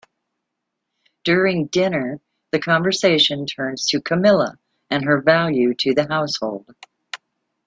During 1.25 1.67
dinner, 1.67 2.21
the 2.49 2.57
conversation 2.57 3.45
turns 3.45 3.85
to 3.89 4.01
Camilla 4.01 4.57
and 4.89 5.05
her 5.05 5.21
value 5.21 5.75
to 5.75 5.93
the 5.93 6.07
household. 6.07 6.75